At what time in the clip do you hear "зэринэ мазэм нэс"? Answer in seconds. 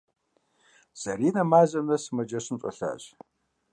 1.01-2.03